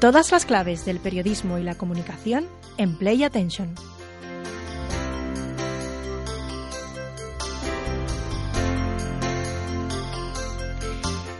[0.00, 3.74] Todas las claves del periodismo y la comunicación en Play Attention.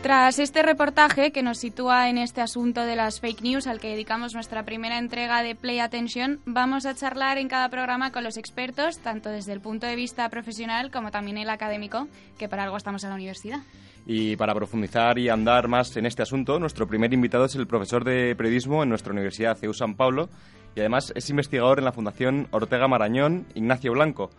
[0.02, 3.90] Tras este reportaje que nos sitúa en este asunto de las fake news al que
[3.90, 8.36] dedicamos nuestra primera entrega de Play Attention, vamos a charlar en cada programa con los
[8.36, 12.76] expertos, tanto desde el punto de vista profesional como también el académico, que para algo
[12.76, 13.60] estamos en la universidad.
[14.10, 18.04] Y para profundizar y andar más en este asunto, nuestro primer invitado es el profesor
[18.04, 20.30] de periodismo en nuestra Universidad CEU San Pablo
[20.74, 24.30] y además es investigador en la Fundación Ortega Marañón Ignacio Blanco.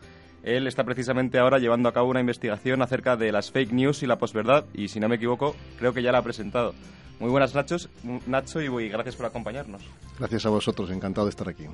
[0.41, 4.07] Él está precisamente ahora llevando a cabo una investigación acerca de las fake news y
[4.07, 6.73] la posverdad y si no me equivoco, creo que ya la ha presentado.
[7.19, 7.89] Muy buenas Nachos,
[8.25, 9.83] Nacho y gracias por acompañarnos.
[10.17, 11.65] Gracias a vosotros, encantado de estar aquí.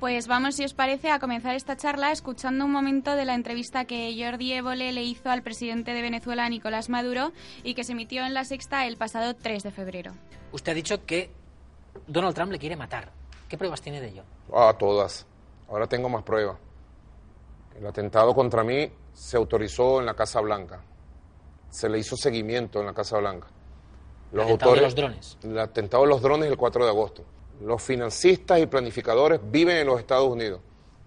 [0.00, 3.86] Pues vamos, si os parece, a comenzar esta charla escuchando un momento de la entrevista
[3.86, 7.32] que Jordi Évole le hizo al presidente de Venezuela, Nicolás Maduro,
[7.64, 10.12] y que se emitió en La Sexta el pasado 3 de febrero.
[10.52, 11.30] Usted ha dicho que
[12.06, 13.10] Donald Trump le quiere matar.
[13.48, 14.22] ¿Qué pruebas tiene de ello?
[14.52, 15.26] Ah, todas.
[15.70, 16.58] Ahora tengo más pruebas.
[17.74, 20.82] El atentado contra mí se autorizó en la Casa Blanca.
[21.70, 23.46] Se le hizo seguimiento en la Casa Blanca.
[24.30, 25.38] Los ¿El atentado de los drones?
[25.42, 27.24] El atentado de los drones el 4 de agosto.
[27.60, 30.60] Los financistas y planificadores viven en los Estados Unidos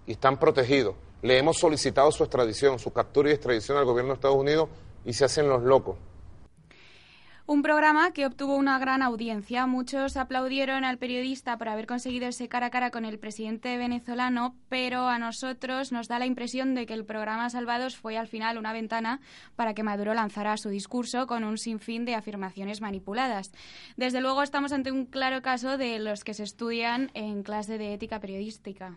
[0.06, 0.96] y están protegidos.
[1.22, 4.68] Le hemos solicitado su extradición, su captura y extradición al gobierno de Estados Unidos
[5.04, 5.96] y se hacen los locos.
[7.52, 9.66] Un programa que obtuvo una gran audiencia.
[9.66, 14.54] Muchos aplaudieron al periodista por haber conseguido ese cara a cara con el presidente venezolano,
[14.68, 18.56] pero a nosotros nos da la impresión de que el programa Salvados fue al final
[18.56, 19.20] una ventana
[19.56, 23.50] para que Maduro lanzara su discurso con un sinfín de afirmaciones manipuladas.
[23.96, 27.94] Desde luego estamos ante un claro caso de los que se estudian en clase de
[27.94, 28.96] ética periodística.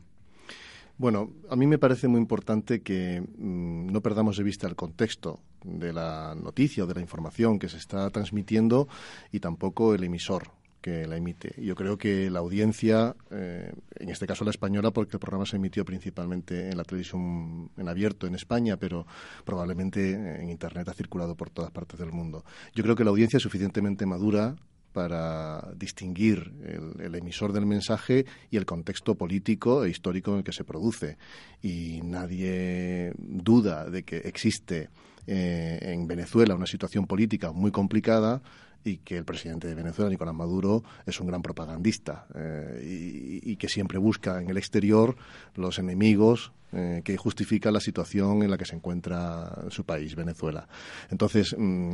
[0.98, 5.40] Bueno, a mí me parece muy importante que mm, no perdamos de vista el contexto
[5.64, 8.88] de la noticia o de la información que se está transmitiendo
[9.32, 11.56] y tampoco el emisor que la emite.
[11.62, 15.56] Yo creo que la audiencia, eh, en este caso la española, porque el programa se
[15.56, 19.08] emitió principalmente en la televisión en abierto en España, pero
[19.46, 22.44] probablemente en Internet ha circulado por todas partes del mundo.
[22.76, 24.58] Yo creo que la audiencia es suficientemente madura
[24.94, 26.54] para distinguir
[27.00, 31.18] el, emisor del mensaje y el contexto político e histórico en el que se produce.
[31.62, 34.90] Y nadie duda de que existe
[35.28, 38.42] eh, en Venezuela una situación política muy complicada
[38.84, 43.70] y que el presidente de Venezuela, Nicolás Maduro, es un gran propagandista eh, y, que
[43.70, 45.16] siempre busca en el exterior
[45.56, 50.68] los enemigos eh, que justifican la situación en la que se encuentra su país, Venezuela.
[51.10, 51.94] Entonces, mm,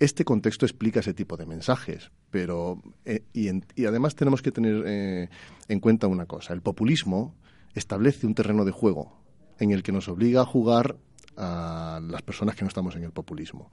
[0.00, 5.28] este contexto explica ese tipo de mensajes, pero eh, y, además tenemos que tener eh,
[5.68, 7.36] en cuenta una cosa: el populismo
[7.74, 9.20] establece un terreno de juego
[9.58, 10.96] en el que nos obliga a jugar
[11.36, 13.70] a las personas que no estamos en el populismo.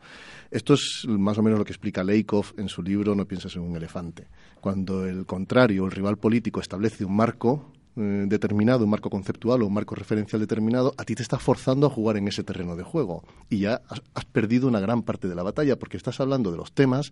[0.52, 3.62] Esto es más o menos lo que explica Leikov en su libro No pienses en
[3.62, 4.28] un elefante.
[4.62, 9.68] Cuando el contrario, el rival político, establece un marco eh, determinado, un marco conceptual o
[9.68, 12.84] un marco referencial determinado, a ti te está forzando a jugar en ese terreno de
[12.84, 13.24] juego.
[13.50, 13.81] Y ya
[14.13, 17.12] has, perdido una gran parte de la batalla porque estás hablando de los temas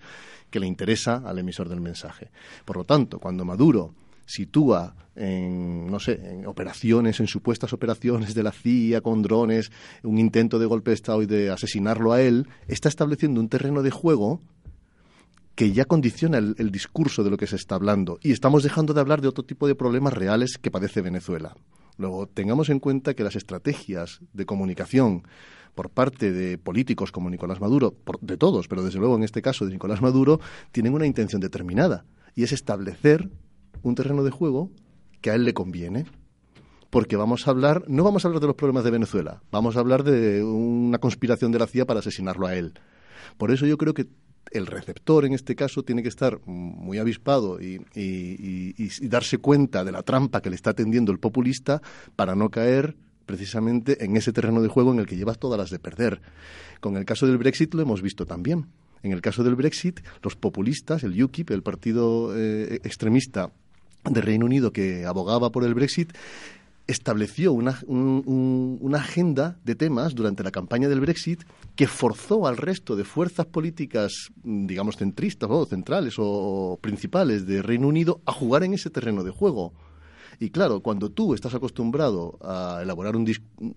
[0.52, 2.30] que le interesa al emisor del mensaje.
[2.66, 3.96] Por lo tanto, cuando Maduro
[4.28, 9.72] sitúa en, no sé, en operaciones, en supuestas operaciones de la CIA con drones,
[10.04, 13.82] un intento de golpe de Estado y de asesinarlo a él, está estableciendo un terreno
[13.82, 14.42] de juego
[15.56, 19.00] que ya condiciona el, discurso de lo que se está hablando y estamos dejando de
[19.00, 21.56] hablar de otro tipo de problemas reales que padece Venezuela.
[21.98, 25.24] Luego, tengamos en cuenta que las estrategias de comunicación
[25.74, 29.66] por parte de políticos como Nicolás Maduro, de todos, pero desde luego en este caso
[29.66, 30.42] de Nicolás Maduro,
[30.74, 32.06] tienen una intención determinada
[32.36, 33.30] y es establecer
[33.82, 34.72] un terreno de juego
[35.22, 36.06] que a él le conviene.
[36.90, 39.80] Porque vamos a hablar, no vamos a hablar de los problemas de Venezuela, vamos a
[39.80, 42.74] hablar de una conspiración de la CIA para asesinarlo a él.
[43.38, 44.08] Por eso yo creo que
[44.52, 47.80] el receptor en este caso tiene que estar muy avispado y,
[49.08, 51.82] darse cuenta de la trampa que le está tendiendo el populista
[52.16, 52.96] para no caer
[53.26, 56.22] precisamente en ese terreno de juego en el que llevas todas las de perder.
[56.80, 58.68] Con el caso del Brexit lo hemos visto también.
[59.04, 63.52] En el caso del Brexit, los populistas, el UKIP, el partido eh, extremista
[64.04, 66.14] de Reino Unido que abogaba por el Brexit,
[66.88, 71.44] estableció una, una, agenda de temas durante la campaña del Brexit
[71.76, 77.88] que forzó al resto de fuerzas políticas, digamos, centristas o centrales o principales de Reino
[77.88, 79.74] Unido a jugar en ese terreno de juego.
[80.40, 83.26] Y claro, cuando tú estás acostumbrado a elaborar un,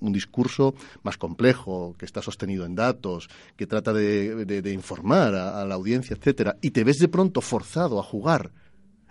[0.01, 5.65] un discurso más complejo, que está sostenido en datos, que trata de, informar a, a,
[5.65, 8.51] la audiencia, etcétera, y te ves de pronto forzado a jugar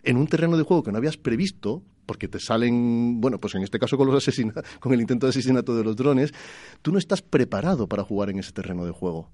[0.07, 3.63] en un terreno de juego que no habías previsto, porque te salen, bueno, pues en
[3.63, 4.25] este caso con, los
[4.80, 6.33] con el intento de asesinato de los drones,
[6.81, 9.30] tú no estás preparado para jugar en ese terreno de juego.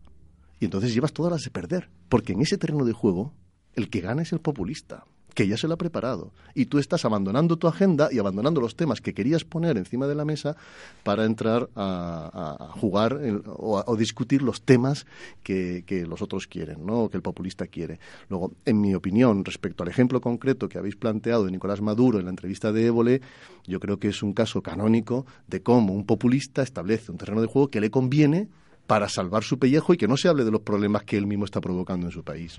[0.59, 3.35] Y entonces llevas todas las de perder, porque en ese terreno de juego
[3.75, 6.31] el que gana es el populista que ya se lo ha preparado.
[6.53, 10.15] Y tú estás abandonando tu agenda y abandonando los temas que querías poner encima de
[10.15, 10.55] la mesa
[11.03, 15.05] para entrar a, jugar o, a, discutir los temas
[15.43, 17.09] que, los otros quieren, ¿no?
[17.09, 17.99] que el populista quiere.
[18.29, 22.25] Luego, en mi opinión, respecto al ejemplo concreto que habéis planteado de Nicolás Maduro en
[22.25, 23.21] la entrevista de Évole,
[23.65, 27.47] yo creo que es un caso canónico de cómo un populista establece un terreno de
[27.47, 28.47] juego que le conviene
[28.87, 31.45] para salvar su pellejo y que no se hable de los problemas que él mismo
[31.45, 32.57] está provocando en su país.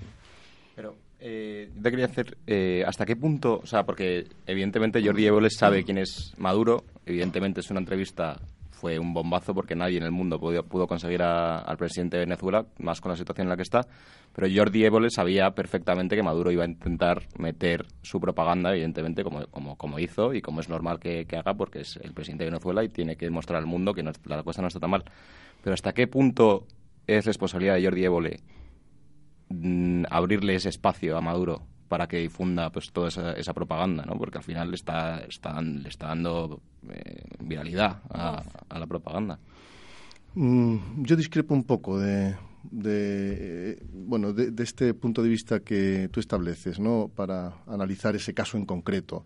[0.75, 3.59] Pero eh, yo te quería hacer, eh, ¿hasta qué punto?
[3.63, 8.39] O sea, porque evidentemente Jordi Évole sabe quién es Maduro, evidentemente es una entrevista,
[8.71, 13.01] fue un bombazo porque nadie en el mundo pudo, conseguir al presidente de Venezuela, más
[13.01, 13.81] con la situación en la que está,
[14.33, 19.47] pero Jordi Évole sabía perfectamente que Maduro iba a intentar meter su propaganda, evidentemente, como,
[19.47, 22.83] como, como hizo y como es normal que, haga, porque es el presidente de Venezuela
[22.83, 25.05] y tiene que demostrar al mundo que la cosa no está tan mal.
[25.63, 26.67] Pero ¿hasta qué punto
[27.07, 28.39] es responsabilidad de Jordi Évole
[29.49, 34.17] Mm, abrirle ese espacio a Maduro para que difunda pues toda esa, propaganda, ¿no?
[34.17, 38.43] Porque al final le está, le está dando eh, viralidad a,
[38.77, 39.39] la propaganda.
[40.33, 42.35] Mm, yo discrepo un poco de,
[42.71, 48.57] de bueno de, este punto de vista que tú estableces no para analizar ese caso
[48.57, 49.25] en concreto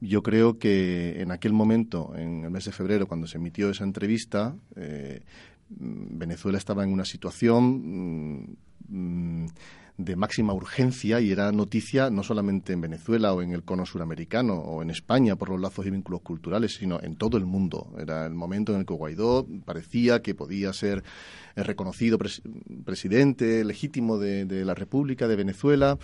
[0.00, 3.84] yo creo que en aquel momento en el mes de febrero cuando se emitió esa
[3.84, 5.20] entrevista eh,
[5.70, 8.56] Venezuela estaba en una situación
[8.88, 9.46] Mm,
[9.98, 14.54] de máxima urgencia y era noticia no solamente en Venezuela o en el cono suramericano
[14.54, 17.92] o en España por los lazos y vínculos culturales, sino en todo el mundo.
[17.98, 21.02] Era el momento en el que Guaidó parecía que podía ser
[21.56, 22.16] reconocido
[22.84, 25.98] presidente legítimo de la República de Venezuela.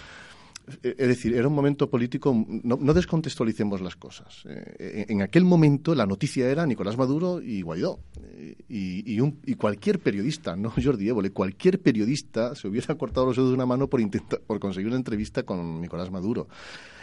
[0.82, 4.44] Eh, es decir, era un momento político, no, descontextualicemos las cosas.
[4.46, 8.00] Eh, en aquel momento la noticia era Nicolás Maduro y Guaidó.
[8.22, 13.55] Eh, y, cualquier periodista, no Jordi Évole, cualquier periodista se hubiera cortado los dedos de
[13.55, 16.49] una mano por, intentar, por conseguir una entrevista con Nicolás Maduro.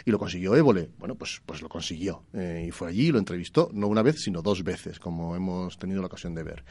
[0.04, 0.90] Y lo consiguió Évole.
[0.98, 2.24] Bueno, pues, pues lo consiguió.
[2.34, 6.00] y fue allí y lo entrevistó, no una vez, sino dos veces, como hemos tenido
[6.00, 6.64] la ocasión de ver.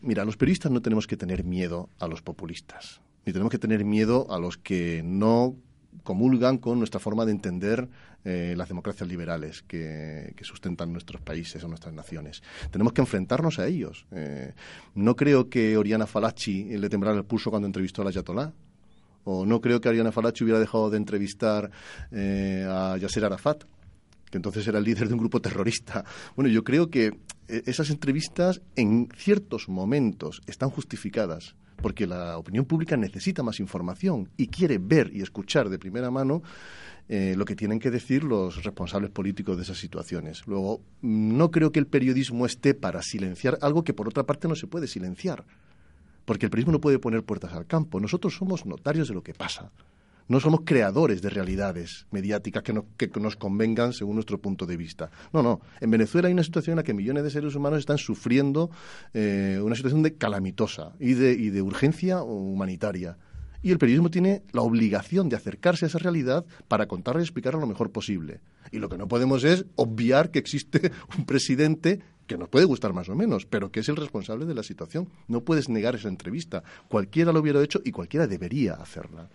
[0.00, 3.84] Mira, los periodistas no tenemos que tener miedo a los populistas, ni tenemos que tener
[3.84, 5.56] miedo a los que no
[6.02, 7.88] comulgan con nuestra forma de entender
[8.24, 12.42] eh, las democracias liberales que, sustentan nuestros países o nuestras naciones.
[12.70, 14.06] Tenemos que enfrentarnos a ellos.
[14.10, 14.52] Eh,
[14.94, 18.52] no creo que Oriana Falachi le temblara el pulso cuando entrevistó a la Ayatollah.
[19.24, 21.70] O no creo que Oriana Falachi hubiera dejado de entrevistar
[22.10, 23.64] eh, a Yasser Arafat,
[24.30, 26.04] que entonces era el líder de un grupo terrorista.
[26.34, 32.96] Bueno, yo creo que esas entrevistas en ciertos momentos están justificadas porque la opinión pública
[32.96, 36.42] necesita más información y quiere ver y escuchar de primera mano
[37.08, 40.46] eh, lo que tienen que decir los responsables políticos de esas situaciones.
[40.46, 44.54] Luego, no creo que el periodismo esté para silenciar algo que por otra parte no
[44.54, 45.44] se puede silenciar,
[46.24, 48.00] porque el periodismo no puede poner puertas al campo.
[48.00, 49.70] Nosotros somos notarios de lo que pasa.
[50.28, 52.72] No somos creadores de realidades mediáticas que,
[53.20, 55.10] nos convengan según nuestro punto de vista.
[55.32, 55.60] No, no.
[55.80, 58.70] En Venezuela hay una situación en la que millones de seres humanos están sufriendo
[59.14, 63.18] eh, una situación de calamitosa y de, y de urgencia humanitaria.
[63.62, 67.60] Y el periodismo tiene la obligación de acercarse a esa realidad para contarla y explicarla
[67.60, 68.40] lo mejor posible.
[68.72, 72.92] Y lo que no podemos es obviar que existe un presidente que nos puede gustar
[72.92, 75.08] más o menos, pero que es el responsable de la situación.
[75.28, 76.62] No puedes negar esa entrevista.
[76.88, 79.28] Cualquiera lo hubiera hecho y cualquiera debería hacerla.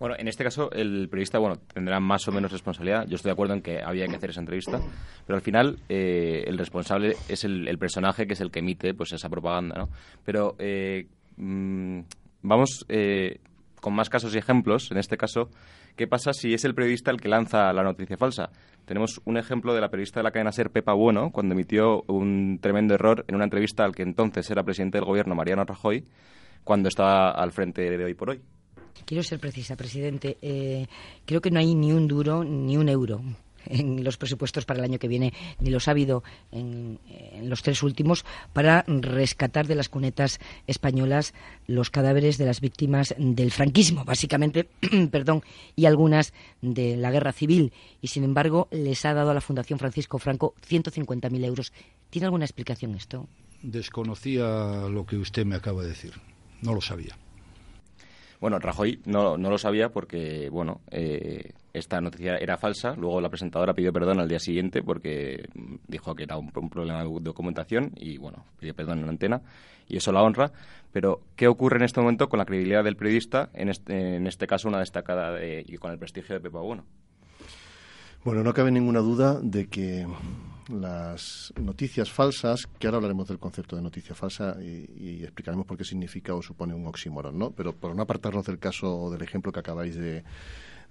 [0.00, 3.06] Bueno, en este caso el periodista bueno tendrá más o menos responsabilidad.
[3.06, 4.80] Yo estoy de acuerdo en que había que hacer esa entrevista,
[5.26, 9.12] pero al final eh, el responsable es el, personaje que es el que emite pues
[9.12, 9.90] esa propaganda, ¿no?
[10.24, 12.00] Pero eh, mm,
[12.40, 13.40] vamos eh,
[13.82, 14.90] con más casos y ejemplos.
[14.90, 15.50] En este caso,
[15.96, 18.48] ¿qué pasa si es el periodista el que lanza la noticia falsa?
[18.86, 22.58] Tenemos un ejemplo de la periodista de la cadena Ser, Pepa Bueno, cuando emitió un
[22.62, 26.06] tremendo error en una entrevista al que entonces era presidente del gobierno, Mariano Rajoy,
[26.64, 28.40] cuando estaba al frente de Hoy por Hoy.
[29.04, 30.38] Quiero ser precisa, presidente.
[30.42, 30.86] Eh,
[31.24, 33.22] creo que no hay ni un duro ni un euro
[33.66, 36.98] en los presupuestos para el año que viene, ni los ha habido en,
[37.42, 41.34] los tres últimos, para rescatar de las cunetas españolas
[41.66, 44.68] los cadáveres de las víctimas del franquismo, básicamente,
[45.10, 45.42] perdón,
[45.76, 46.32] y algunas
[46.62, 47.72] de la guerra civil.
[48.00, 51.72] Y sin embargo, les ha dado a la Fundación Francisco Franco 150.000 euros.
[52.10, 53.28] ¿Tiene alguna explicación esto?
[53.62, 56.12] Desconocía lo que usted me acaba de decir.
[56.62, 57.16] No lo sabía.
[58.40, 62.94] Bueno, Rajoy no, no lo sabía porque, bueno, eh, esta noticia era falsa.
[62.96, 65.46] Luego la presentadora pidió perdón al día siguiente porque
[65.86, 69.42] dijo que era un, problema de documentación y, bueno, pidió perdón en la antena
[69.86, 70.52] y eso la honra.
[70.90, 73.50] Pero, ¿qué ocurre en este momento con la credibilidad del periodista?
[73.52, 76.84] En este, en este caso, una destacada y con el prestigio de Pepa Bueno.
[78.22, 80.06] Bueno, no cabe ninguna duda de que
[80.68, 85.84] las noticias falsas, que ahora hablaremos del concepto de noticia falsa y, explicaremos por qué
[85.84, 87.50] significa o supone un oxímoron, ¿no?
[87.52, 90.22] Pero por no apartarnos del caso o del ejemplo que acabáis de,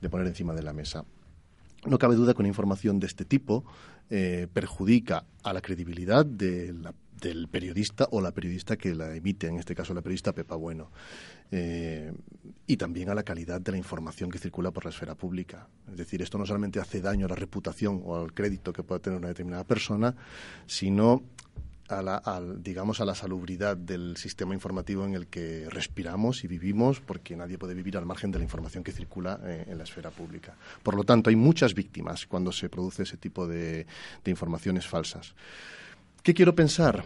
[0.09, 1.05] poner encima de la mesa.
[1.85, 3.63] No cabe duda que una información de este tipo
[4.09, 9.75] eh, perjudica a la credibilidad del periodista o la periodista que la emite, en este
[9.75, 10.91] caso la periodista Pepa Bueno,
[11.51, 12.11] eh,
[12.67, 15.67] y también a la calidad de la información que circula por la esfera pública.
[15.89, 18.99] Es decir, esto no solamente hace daño a la reputación o al crédito que pueda
[18.99, 20.15] tener una determinada persona,
[20.67, 21.23] sino
[21.89, 22.21] a la,
[22.57, 27.57] digamos, a la salubridad del sistema informativo en el que respiramos y vivimos, porque nadie
[27.57, 30.55] puede vivir al margen de la información que circula eh, en la esfera pública.
[30.83, 33.85] Por lo tanto, hay muchas víctimas cuando se produce ese tipo de
[34.25, 35.33] informaciones falsas.
[36.23, 37.03] ¿Qué quiero pensar?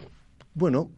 [0.54, 0.90] Bueno,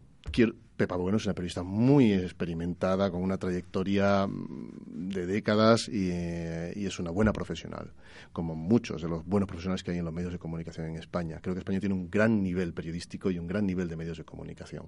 [0.77, 6.87] Pepa Bueno es una periodista muy experimentada, con una trayectoria mm, de décadas eh, y,
[6.87, 7.93] es una buena profesional,
[8.33, 11.39] como muchos de los buenos profesionales que hay en los medios de comunicación en España.
[11.41, 14.25] Creo que España tiene un gran nivel periodístico y un gran nivel de medios de
[14.25, 14.87] comunicación.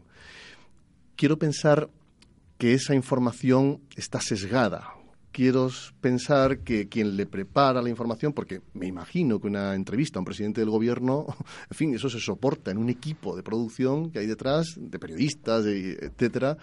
[1.16, 1.88] Quiero pensar
[2.58, 4.97] que esa información está sesgada
[5.32, 5.68] quiero
[6.00, 10.24] pensar que quien le prepara la información, porque me imagino que una entrevista a un
[10.24, 11.26] presidente del gobierno,
[11.70, 15.64] en fin, eso se soporta en un equipo de producción que hay detrás, de periodistas,
[15.66, 16.56] etcétera,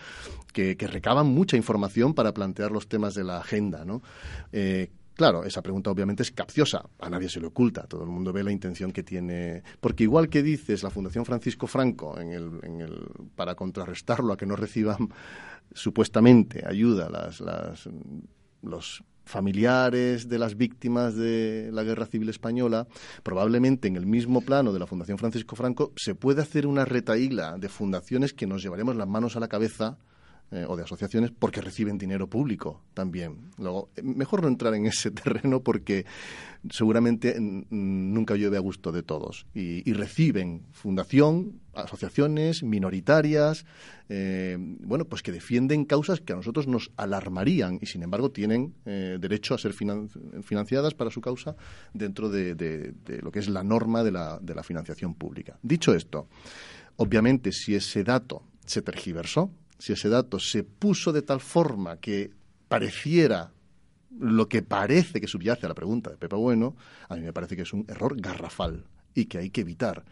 [0.53, 4.01] que, recaban mucha información para plantear los temas de la agenda, ¿no?
[4.51, 8.33] Eh, Claro, esa pregunta obviamente es capciosa, a nadie se le oculta, todo el mundo
[8.33, 9.63] ve la intención que tiene.
[9.79, 14.57] Porque igual que dices la Fundación Francisco Franco, en el, para contrarrestarlo a que no
[14.57, 15.07] reciban
[15.73, 17.87] supuestamente ayuda las
[18.65, 22.87] los familiares de las víctimas de la Guerra Civil Española,
[23.23, 27.57] probablemente en el mismo plano de la Fundación Francisco Franco, se puede hacer una retaíla
[27.57, 29.97] de fundaciones que nos llevaremos las manos a la cabeza
[30.51, 33.49] eh, o de asociaciones porque reciben dinero público también.
[33.57, 36.05] Luego, eh, mejor no entrar en ese terreno porque
[36.69, 39.47] seguramente nunca llueve a gusto de todos.
[39.55, 43.65] Y, reciben fundación, asociaciones minoritarias,
[44.07, 48.75] eh, bueno, pues que defienden causas que a nosotros nos alarmarían y sin embargo tienen
[48.85, 51.55] derecho a ser financiadas para su causa
[51.93, 55.57] dentro de, lo que es la norma de la, de la financiación pública.
[55.63, 56.27] Dicho esto,
[56.97, 62.31] obviamente si ese dato se tergiversó, si ese dato se puso de tal forma que
[62.67, 63.51] pareciera
[64.19, 66.75] lo que parece que subyace a la pregunta de Pepa Bueno,
[67.09, 70.03] a mí me parece que es un error garrafal y que hay que evitar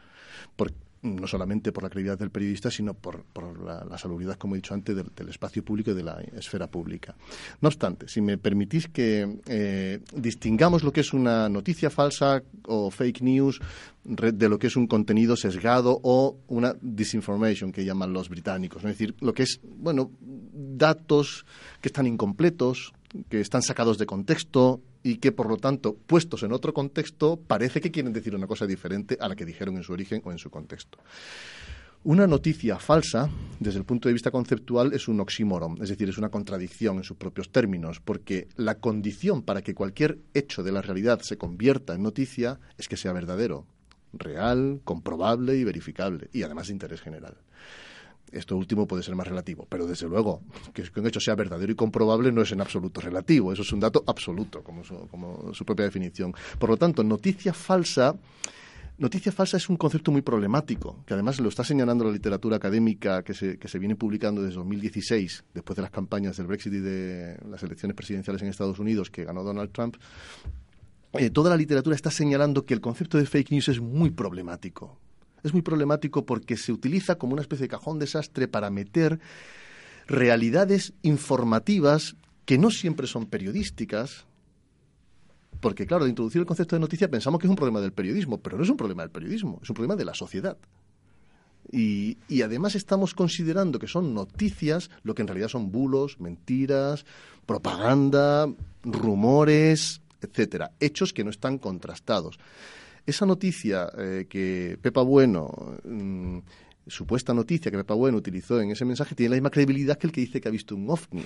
[1.03, 3.25] no solamente por la credibilidad del periodista, sino por,
[3.63, 7.15] la, salubridad, como he dicho antes, del, espacio público y de la esfera pública.
[7.61, 12.89] No obstante, si me permitís que eh, distingamos lo que es una noticia falsa o
[12.89, 13.59] fake news
[14.03, 18.89] de lo que es un contenido sesgado o una disinformation que llaman los británicos, es
[18.89, 21.45] decir, lo que es, bueno, datos
[21.81, 22.93] que están incompletos,
[23.29, 27.81] que están sacados de contexto, y que, por lo tanto, puestos en otro contexto, parece
[27.81, 30.37] que quieren decir una cosa diferente a la que dijeron en su origen o en
[30.37, 30.97] su contexto.
[32.05, 33.29] Una noticia falsa,
[33.59, 37.05] desde el punto de vista conceptual, es un oxímoron, es decir, es una contradicción en
[37.05, 41.93] sus propios términos, porque la condición para que cualquier hecho de la realidad se convierta
[41.93, 43.65] en noticia es que sea verdadero,
[44.11, 47.37] real, comprobable y verificable, y además de interés general.
[48.33, 50.41] Esto último puede ser más relativo, pero desde luego
[50.73, 53.79] que un hecho sea verdadero y comprobable no es en absoluto relativo, eso es un
[53.79, 56.33] dato absoluto, como su, propia definición.
[56.57, 58.15] Por lo tanto, noticia falsa
[58.95, 63.23] Noticia falsa es un concepto muy problemático, que además lo está señalando la literatura académica
[63.23, 66.79] que se, que se, viene publicando desde 2016, después de las campañas del Brexit y
[66.79, 69.97] de las elecciones presidenciales en Estados Unidos que ganó Donald Trump.
[71.13, 74.99] Eh, toda la literatura está señalando que el concepto de fake news es muy problemático
[75.43, 79.19] es muy problemático porque se utiliza como una especie de cajón desastre para meter
[80.07, 84.25] realidades informativas que no siempre son periodísticas,
[85.59, 88.39] porque claro, de introducir el concepto de noticia pensamos que es un problema del periodismo,
[88.39, 90.57] pero no es un problema del periodismo, es un problema de la sociedad.
[91.71, 97.05] Y, y, además estamos considerando que son noticias lo que en realidad son bulos, mentiras,
[97.45, 102.37] propaganda, rumores, etcétera, hechos que no están contrastados.
[103.05, 105.51] Esa noticia eh, que Pepa Bueno,
[105.83, 106.39] mm,
[106.87, 110.13] supuesta noticia que Pepa Bueno utilizó en ese mensaje, tiene la misma credibilidad que el
[110.13, 111.25] que dice que ha visto un ovni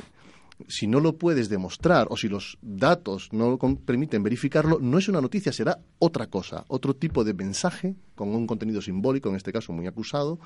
[0.68, 5.08] si no lo puedes demostrar o si los datos no lo permiten verificarlo, no es
[5.08, 9.54] una noticia, será otra cosa, otro tipo de mensaje con un contenido simbólico, en este
[9.54, 10.40] caso muy acusado,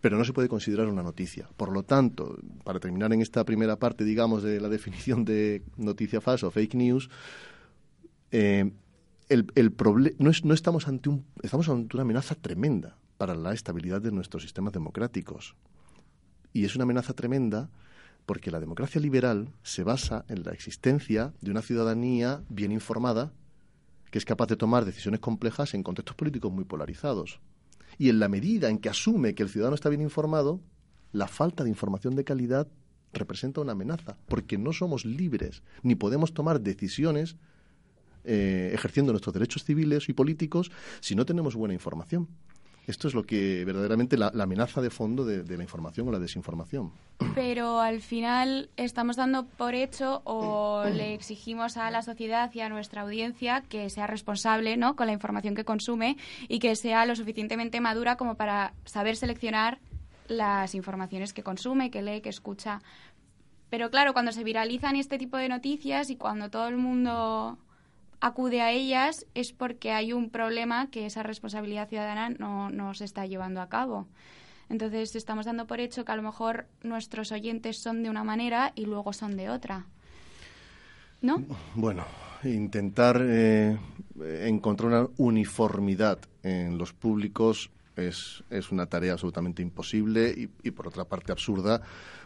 [0.00, 1.48] pero no se puede considerar una noticia.
[1.56, 6.20] Por lo tanto, para terminar en esta primera parte, digamos, de la definición de noticia
[6.20, 7.08] falsa o fake news,
[8.30, 8.70] eh,
[9.28, 9.74] el, el
[10.18, 14.42] no, no estamos ante un, estamos ante una amenaza tremenda para la estabilidad de nuestros
[14.42, 15.56] sistemas democráticos.
[16.52, 17.70] Y es una amenaza tremenda
[18.24, 23.32] porque la democracia liberal se basa en la existencia de una ciudadanía bien informada
[24.10, 27.40] que es capaz de tomar decisiones complejas en contextos políticos muy polarizados.
[27.98, 30.60] Y en la medida en que asume que el ciudadano está bien informado,
[31.12, 32.68] la falta de información de calidad
[33.12, 37.36] representa una amenaza, porque no somos libres ni podemos tomar decisiones
[38.26, 42.28] eh, ejerciendo nuestros derechos civiles y políticos si no tenemos buena información.
[42.86, 46.92] Esto es lo que verdaderamente la, amenaza de fondo de, la información o la desinformación.
[47.34, 52.68] Pero al final estamos dando por hecho o le exigimos a la sociedad y a
[52.68, 54.94] nuestra audiencia que sea responsable ¿no?
[54.94, 56.16] con la información que consume
[56.48, 59.80] y que sea lo suficientemente madura como para saber seleccionar
[60.28, 62.80] las informaciones que consume, que lee, que escucha.
[63.68, 67.58] Pero claro, cuando se viralizan este tipo de noticias y cuando todo el mundo
[68.20, 73.04] acude a ellas es porque hay un problema que esa responsabilidad ciudadana no, no se
[73.04, 74.06] está llevando a cabo.
[74.68, 78.72] Entonces estamos dando por hecho que a lo mejor nuestros oyentes son de una manera
[78.74, 79.86] y luego son de otra.
[81.22, 81.42] ¿No?
[81.74, 82.04] Bueno,
[82.44, 83.78] intentar eh,
[84.44, 90.88] encontrar una uniformidad en los públicos es, es una tarea absolutamente imposible y, y, por
[90.88, 91.80] otra parte absurda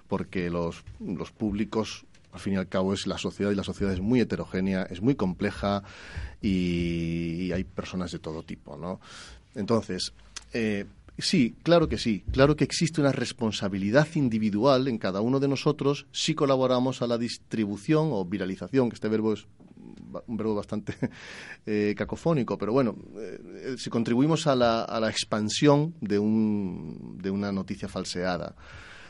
[0.08, 3.92] porque los, los públicos al fin y al cabo es la sociedad y la sociedad
[3.92, 5.82] es muy heterogénea, es muy compleja
[6.40, 9.00] y, hay personas de todo tipo, ¿no?
[9.54, 10.12] Entonces,
[10.52, 10.86] eh,
[11.18, 16.06] sí, claro que sí, claro que existe una responsabilidad individual en cada uno de nosotros
[16.12, 19.46] si colaboramos a la distribución o viralización, que este verbo es
[20.26, 20.94] un verbo bastante
[21.66, 27.30] eh, cacofónico, pero bueno, eh, si contribuimos a la, a la expansión de, un, de
[27.30, 28.54] una noticia falseada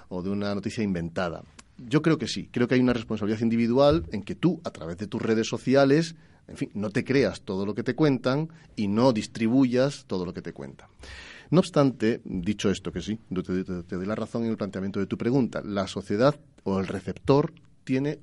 [0.09, 1.43] o de una noticia inventada
[1.87, 4.99] yo creo que sí, creo que hay una responsabilidad individual en que tú, a través
[4.99, 6.15] de tus redes sociales,
[6.49, 10.35] en fin, no te creas todo lo que te cuentan y no distribuyas todo lo
[10.35, 10.89] que te cuentan.
[11.51, 15.19] No obstante, dicho esto que sí, te, doy la razón en el planteamiento de tu
[15.19, 17.53] pregunta, la sociedad o el receptor
[17.85, 18.21] tiene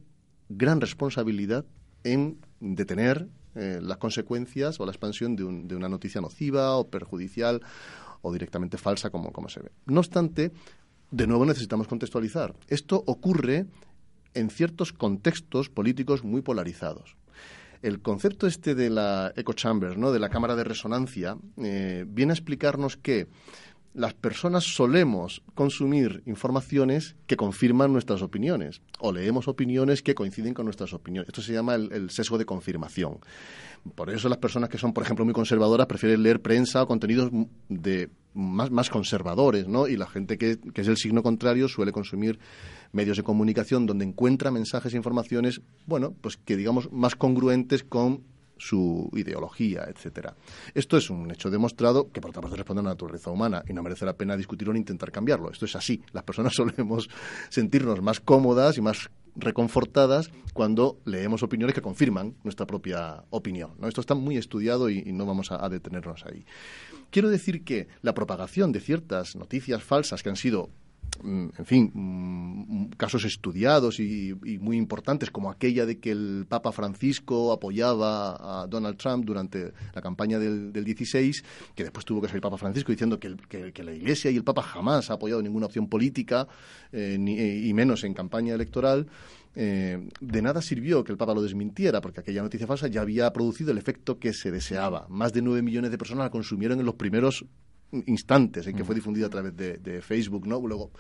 [0.49, 1.65] gran responsabilidad
[2.03, 7.62] en detener eh, las consecuencias o la expansión de, de, una noticia nociva o perjudicial
[8.21, 9.71] o directamente falsa como, como se ve.
[9.86, 10.51] No obstante,
[11.12, 12.54] de nuevo necesitamos contextualizar.
[12.67, 13.65] Esto ocurre
[14.34, 17.15] en ciertos contextos políticos muy polarizados.
[17.82, 20.12] El concepto este de la echo chamber, ¿no?
[20.12, 23.28] de la cámara de resonancia, eh, viene a explicarnos que
[23.97, 30.65] las personas solemos consumir informaciones que confirman nuestras opiniones o leemos opiniones que coinciden con
[30.65, 31.29] nuestras opiniones.
[31.29, 33.17] Esto se llama el, sesgo de confirmación.
[33.95, 37.31] Por eso las personas que son, por ejemplo, muy conservadoras prefieren leer prensa o contenidos
[37.69, 39.88] de más, conservadores, ¿no?
[39.88, 42.38] Y la gente que, que es el signo contrario suele consumir
[42.91, 48.21] medios de comunicación donde encuentra mensajes e informaciones, bueno, pues que digamos más congruentes con
[48.60, 50.36] su ideología, etcétera.
[50.74, 53.74] Esto es un hecho demostrado que por otra parte responde a la naturaleza humana y
[53.74, 55.52] no merece la pena discutirlo ni intentar cambiarlo.
[55.52, 56.02] Esto es así.
[56.13, 57.10] Las personas solemos
[57.50, 63.74] sentirnos más cómodas y más reconfortadas cuando leemos opiniones que confirman nuestra propia opinión.
[63.84, 66.43] Esto está muy estudiado y, no vamos a detenernos ahí.
[67.10, 70.70] Quiero decir que la propagación de ciertas noticias falsas que han sido
[71.23, 77.51] en fin, mm, casos estudiados y, muy importantes, como aquella de que el Papa Francisco
[77.51, 81.43] apoyaba a Donald Trump durante la campaña del, 16,
[81.75, 83.30] que después tuvo que salir Papa Francisco diciendo que,
[83.84, 86.47] la Iglesia y el Papa jamás ha apoyado ninguna opción política,
[86.91, 89.08] eh, ni, y menos en campaña electoral.
[89.60, 93.34] Eh, de nada sirvió que el Papa lo desmintiera, porque aquella noticia falsa ya había
[93.34, 95.08] producido el efecto que se deseaba.
[95.10, 97.43] Más de nueve millones de personas la consumieron en los primeros
[97.91, 100.60] instantes en que fue difundida a través de, Facebook, ¿no?
[100.60, 100.91] Luego,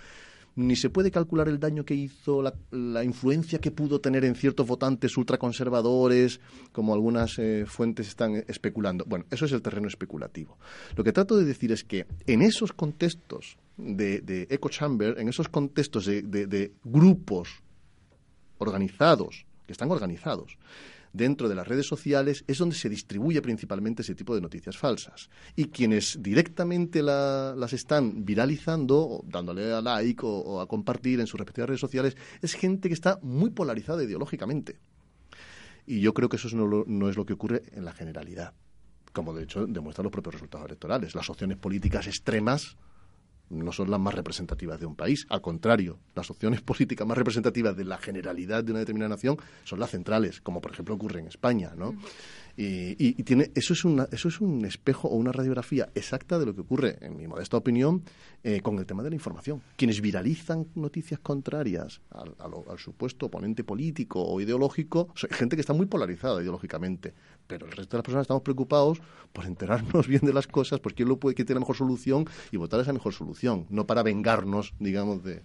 [0.55, 4.65] ni se puede calcular el daño que hizo, la, influencia que pudo tener en ciertos
[4.65, 6.39] votantes ultraconservadores,
[6.71, 9.05] como algunas eh, fuentes están especulando.
[9.05, 10.57] Bueno, eso es el terreno especulativo.
[10.95, 15.29] Lo que trato de decir es que en esos contextos de, de echo chamber, en
[15.29, 17.61] esos contextos de grupos
[18.57, 20.57] organizados, que están organizados,
[21.13, 25.29] dentro de las redes sociales es donde se distribuye principalmente ese tipo de noticias falsas.
[25.55, 31.69] Y quienes directamente las están viralizando, dándole a like o, a compartir en sus respectivas
[31.69, 34.79] redes sociales, es gente que está muy polarizada ideológicamente.
[35.85, 38.53] Y yo creo que eso no, no es lo que ocurre en la generalidad
[39.13, 41.15] como de hecho demuestran los propios resultados electorales.
[41.15, 42.77] Las opciones políticas extremas
[43.49, 45.25] no son las más representativas de un país.
[45.29, 49.79] Al contrario, las opciones políticas más representativas de la generalidad de una determinada nación son
[49.79, 51.93] las centrales, como por ejemplo ocurre en España, ¿no?
[52.59, 56.55] Y, tiene, eso, es una, eso es un espejo o una radiografía exacta de lo
[56.55, 58.01] que ocurre, en mi modesta opinión,
[58.43, 59.61] eh, con el tema de la información.
[59.75, 65.85] Quienes viralizan noticias contrarias al, al, supuesto oponente político o ideológico, gente que está muy
[65.85, 67.13] polarizada ideológicamente,
[67.45, 69.01] pero el resto de las personas estamos preocupados
[69.33, 72.25] por enterarnos bien de las cosas, por quién lo puede, quién tiene la mejor solución
[72.51, 75.43] y votar esa mejor solución, no para vengarnos, digamos, de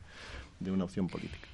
[0.71, 1.52] una opción política.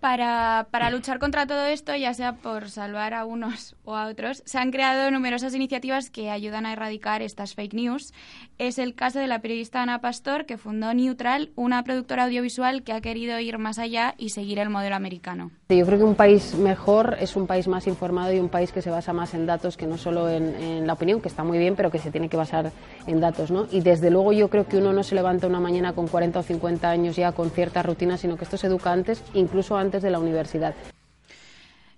[0.00, 4.58] Para, luchar contra todo esto, ya sea por salvar a unos o a otros, se
[4.58, 8.14] han creado numerosas iniciativas que ayudan a erradicar estas fake news.
[8.56, 12.94] Es el caso de la periodista Ana Pastor, que fundó Neutral, una productora audiovisual que
[12.94, 15.50] ha querido ir más allá y seguir el modelo americano.
[15.76, 18.82] Yo creo que un país mejor es un país más informado y un país que
[18.82, 21.76] se basa más en datos que no solo en, la opinión, que está muy bien,
[21.76, 22.72] pero que se tiene que basar
[23.06, 23.50] en datos.
[23.50, 23.66] ¿no?
[23.70, 26.42] Y desde luego yo creo que uno no se levanta una mañana con 40 o
[26.42, 30.10] 50 años ya con cierta rutina, sino que esto se educa antes, incluso antes de
[30.10, 30.74] la universidad.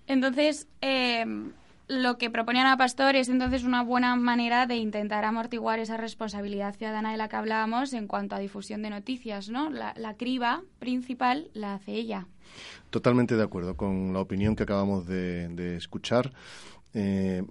[0.07, 1.25] Entonces, eh,
[1.87, 6.75] lo que propone Ana Pastor es entonces una buena manera de intentar amortiguar esa responsabilidad
[6.75, 9.69] ciudadana de la que hablábamos en cuanto a difusión de noticias, ¿no?
[9.69, 12.27] La, criba principal la hace ella.
[12.89, 16.31] Totalmente de acuerdo con la opinión que acabamos de, escuchar.
[16.93, 17.41] Eh,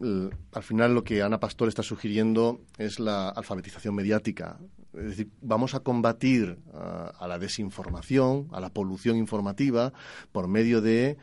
[0.52, 4.58] al final lo que Ana Pastor está sugiriendo es la alfabetización mediática,
[4.94, 9.92] es decir, vamos a combatir a la desinformación, a la polución informativa,
[10.30, 11.16] por medio de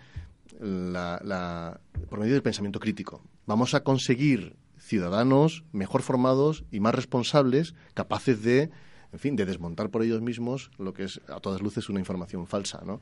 [0.60, 3.24] la, por medio del pensamiento crítico.
[3.46, 8.70] Vamos a conseguir ciudadanos mejor formados y más responsables, capaces de
[9.12, 12.46] en fin, de desmontar por ellos mismos lo que es a todas luces una información
[12.46, 13.02] falsa, ¿no?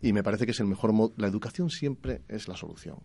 [0.00, 1.12] Y me parece que es el mejor modo.
[1.16, 2.98] La educación siempre es la solución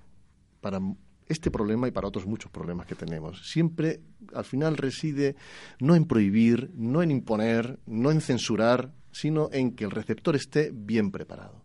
[0.61, 0.79] para
[1.27, 3.49] este problema y para otros muchos problemas que tenemos.
[3.49, 4.01] Siempre,
[4.33, 5.35] al final, reside
[5.79, 10.71] no en prohibir, no en imponer, no en censurar, sino en que el receptor esté
[10.73, 11.62] bien preparado.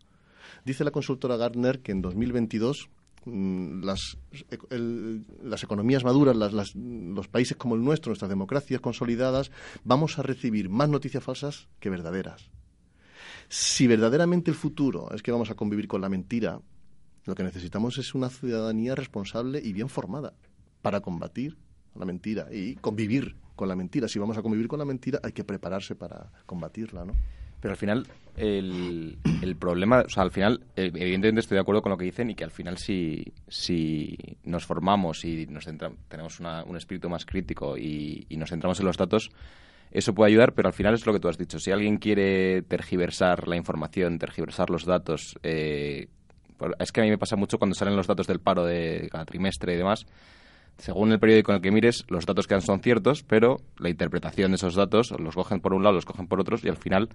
[0.65, 2.89] Dice la consultora Gardner que en 2022
[3.25, 4.19] mm, las,
[5.43, 6.37] las, economías maduras,
[6.75, 9.51] los países como el nuestro, nuestras democracias consolidadas,
[9.85, 12.51] vamos a recibir más noticias falsas que verdaderas.
[13.49, 16.61] Si verdaderamente el futuro es que vamos a convivir con la mentira,
[17.25, 20.35] lo que necesitamos es una ciudadanía responsable y bien formada
[20.83, 21.57] para combatir
[21.95, 24.09] la mentira y convivir con la mentira.
[24.09, 27.15] Si vamos a convivir con la mentira, hay que prepararse para combatirla, ¿no?
[27.61, 31.83] Pero al final, el, el, problema, o sea, al final, eh, evidentemente estoy de acuerdo
[31.83, 35.67] con lo que dicen y que al final si, si nos formamos y nos
[36.09, 39.31] tenemos un espíritu más crítico y, y, nos centramos en los datos,
[39.91, 41.59] eso puede ayudar, pero al final es lo que tú has dicho.
[41.59, 46.09] Si alguien quiere tergiversar la información, tergiversar los datos, eh,
[46.79, 49.25] es que a mí me pasa mucho cuando salen los datos del paro de cada
[49.25, 50.07] trimestre y demás.
[50.77, 53.89] Según el periódico en el que mires, los datos que dan son ciertos, pero la
[53.89, 56.77] interpretación de esos datos los cogen por un lado, los cogen por otros y al
[56.77, 57.09] final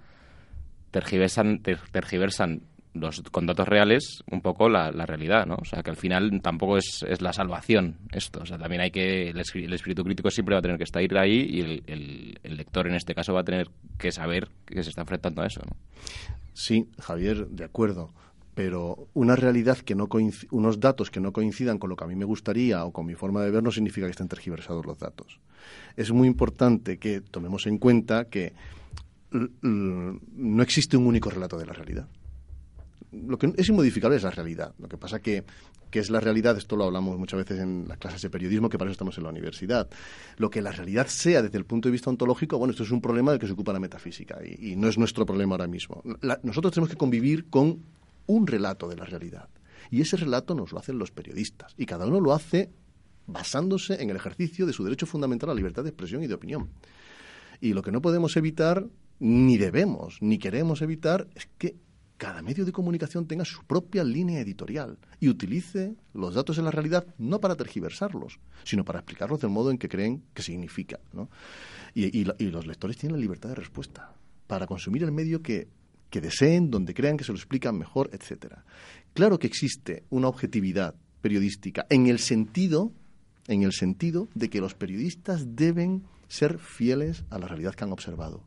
[0.93, 2.61] tergiversan, tergiversan
[2.93, 5.55] los, con datos reales un poco la, realidad, ¿no?
[5.55, 8.41] O sea, que al final tampoco es, es, la salvación esto.
[8.43, 9.29] O sea, también hay que...
[9.31, 12.93] El, espíritu crítico siempre va a tener que estar ahí y el, el, lector en
[12.93, 15.61] este caso va a tener que saber que se está enfrentando a eso.
[16.53, 18.11] Sí, Javier, de acuerdo
[18.55, 20.07] pero una realidad que no
[20.51, 23.15] unos datos que no coincidan con lo que a mí me gustaría o con mi
[23.15, 25.39] forma de ver no significa que estén tergiversados los datos.
[25.97, 28.53] Es muy importante que tomemos en cuenta que
[29.61, 32.07] no existe un único relato de la realidad.
[33.11, 34.73] Lo que es inmodificable es la realidad.
[34.79, 35.43] Lo que pasa que,
[35.91, 38.77] que es la realidad, esto lo hablamos muchas veces en las clases de periodismo, que
[38.77, 39.87] para eso estamos en la universidad.
[40.37, 43.01] Lo que la realidad sea desde el punto de vista ontológico, bueno, esto es un
[43.01, 46.01] problema del que se ocupa la metafísica y, no es nuestro problema ahora mismo.
[46.41, 47.83] nosotros tenemos que convivir con
[48.25, 49.49] un relato de la realidad.
[49.91, 51.75] Y ese relato nos lo hacen los periodistas.
[51.77, 52.71] Y cada uno lo hace
[53.27, 56.33] basándose en el ejercicio de su derecho fundamental a la libertad de expresión y de
[56.33, 56.69] opinión.
[57.61, 58.87] Y lo que no podemos evitar,
[59.23, 61.77] ni debemos, ni queremos evitar, es que
[62.17, 66.71] cada medio de comunicación tenga su propia línea editorial y utilice los datos de la
[66.71, 70.99] realidad no para tergiversarlos, sino para explicarlos del modo en que creen que significa.
[71.93, 74.13] Y, y los lectores tienen la libertad de respuesta
[74.45, 75.69] para consumir el medio que
[76.09, 78.63] que deseen, donde crean que se lo explican mejor, etcétera.
[79.15, 82.91] Claro que existe una objetividad periodística en el sentido
[83.47, 87.91] en el sentido de que los periodistas deben ser fieles a la realidad que han
[87.91, 88.43] observado.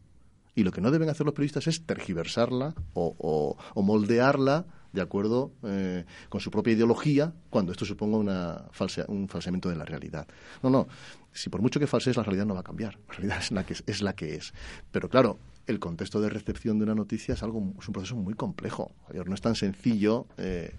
[0.57, 6.07] Y lo que no deben hacer los periodistas es tergiversarla o, moldearla de acuerdo eh,
[6.31, 8.65] con su propia ideología cuando esto suponga una
[9.09, 10.27] un falseamiento de la realidad.
[10.63, 10.89] No, no.
[11.37, 12.99] Si por mucho que falsees, la realidad no va a cambiar.
[13.09, 14.53] La realidad es la que es, es la que es.
[14.91, 18.35] Pero claro, el contexto de recepción de una noticia es algo es un proceso muy
[18.35, 18.93] complejo.
[19.13, 20.75] No es tan sencillo eh,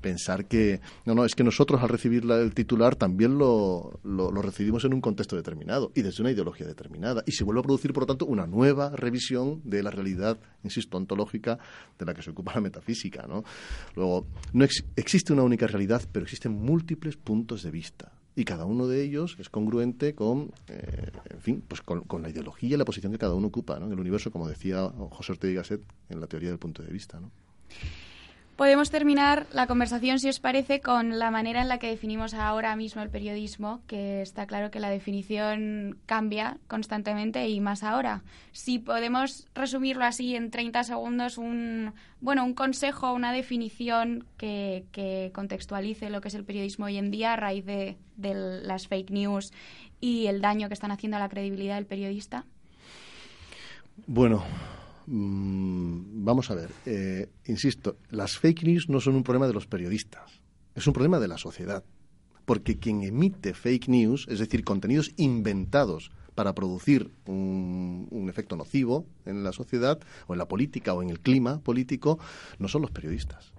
[0.00, 4.84] pensar que no no es que nosotros al recibir el titular también lo, lo, recibimos
[4.84, 8.04] en un contexto determinado y desde una ideología determinada y se vuelve a producir por
[8.04, 11.58] lo tanto una nueva revisión de la realidad, insisto, ontológica
[11.98, 13.26] de la que se ocupa la metafísica.
[13.26, 13.44] ¿no?
[13.94, 14.64] Luego no
[14.96, 19.36] existe una única realidad, pero existen múltiples puntos de vista y cada uno de ellos
[19.38, 23.34] es congruente con, eh, en fin, pues con, la ideología y la posición que cada
[23.34, 26.58] uno ocupa en el universo, como decía José Ortega y Gasset en la teoría del
[26.58, 27.20] punto de vista.
[27.20, 27.30] ¿no?
[28.60, 32.76] Podemos terminar la conversación, si os parece, con la manera en la que definimos ahora
[32.76, 38.22] mismo el periodismo, que está claro que la definición cambia constantemente y más ahora.
[38.52, 46.10] Si podemos resumirlo así en 30 segundos, un, bueno, un consejo, una definición que, contextualice
[46.10, 49.54] lo que es el periodismo hoy en día a raíz de, de las fake news
[50.02, 52.44] y el daño que están haciendo a la credibilidad del periodista.
[54.06, 54.44] Bueno,
[55.12, 59.66] Mm, vamos a ver, eh, insisto, las fake news no son un problema de los
[59.66, 60.40] periodistas,
[60.76, 61.82] es un problema de la sociedad.
[62.44, 69.04] Porque quien emite fake news, es decir, contenidos inventados para producir un, un, efecto nocivo
[69.26, 72.20] en la sociedad o en la política o en el clima político,
[72.60, 73.52] no son los periodistas.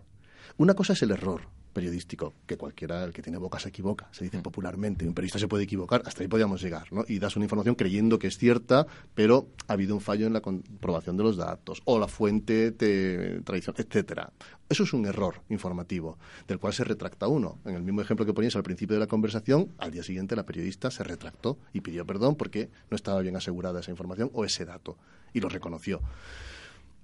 [0.58, 4.24] Una cosa es el error, periodístico, que cualquiera, el que tiene boca se equivoca, se
[4.24, 5.08] dice popularmente.
[5.08, 7.04] Un periodista se puede equivocar, hasta ahí podríamos llegar, ¿no?
[7.08, 10.42] Y das una información creyendo que es cierta, pero ha habido un fallo en la
[10.42, 14.32] comprobación de los datos, o la fuente de tradición, etcétera.
[14.70, 17.60] Eso es un error informativo, del cual se retracta uno.
[17.66, 20.46] En el mismo ejemplo que ponías al principio de la conversación, al día siguiente la
[20.46, 24.66] periodista se retractó y pidió perdón porque no estaba bien asegurada esa información o ese
[24.66, 24.98] dato,
[25.34, 26.02] y lo reconoció.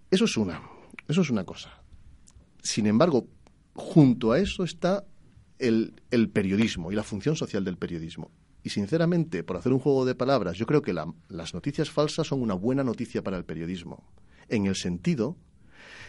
[0.09, 0.61] Eso es una,
[1.07, 1.71] eso es una cosa.
[2.61, 3.27] Sin embargo,
[3.77, 5.05] junto a eso está
[5.59, 5.93] el,
[6.33, 8.31] periodismo y la función social del periodismo.
[8.63, 12.41] Y sinceramente, por hacer un juego de palabras, yo creo que las noticias falsas son
[12.41, 14.03] una buena noticia para el periodismo,
[14.49, 15.37] en el sentido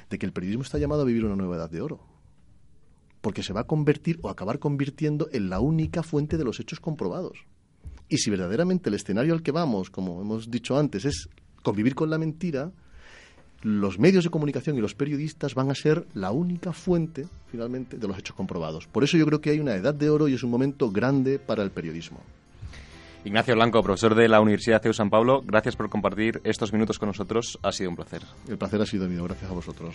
[0.09, 2.01] de que el periodismo está llamado a vivir una nueva edad de oro,
[3.21, 6.81] porque se va a convertir o acabar convirtiendo en la única fuente de los hechos
[6.81, 7.39] comprobados.
[8.09, 11.29] Y si verdaderamente el escenario al que vamos, como hemos dicho antes, es
[11.63, 12.73] convivir con la mentira,
[13.63, 18.09] los medios de comunicación y los periodistas van a ser la única fuente, finalmente, de
[18.09, 18.87] los hechos comprobados.
[18.87, 21.39] Por eso yo creo que hay una edad de oro y es un momento grande
[21.39, 22.21] para el periodismo.
[23.25, 27.09] Ignacio Blanco, profesor de la Universidad CEU San Pablo, gracias por compartir estos minutos con
[27.09, 27.59] nosotros.
[27.63, 28.23] Ha sido un placer.
[28.49, 29.25] El placer ha sido mío.
[29.25, 29.95] Gracias a vosotros.